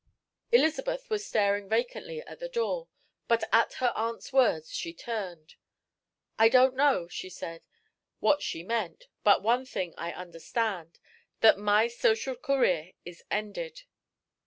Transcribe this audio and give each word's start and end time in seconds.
Elizabeth 0.51 1.11
was 1.11 1.27
staring 1.27 1.69
vacantly 1.69 2.23
at 2.23 2.39
the 2.39 2.49
door, 2.49 2.87
but 3.27 3.43
at 3.53 3.73
her 3.73 3.93
aunt's 3.95 4.33
words 4.33 4.73
she 4.73 4.95
turned. 4.95 5.53
"I 6.39 6.49
don't 6.49 6.75
know," 6.75 7.07
she 7.07 7.29
said, 7.29 7.61
"what 8.19 8.41
she 8.41 8.63
meant, 8.63 9.05
but 9.23 9.43
one 9.43 9.63
thing 9.63 9.93
I 9.99 10.11
understand 10.11 10.97
that 11.41 11.59
my 11.59 11.87
social 11.87 12.33
career 12.35 12.93
is 13.05 13.23
ended." 13.29 13.83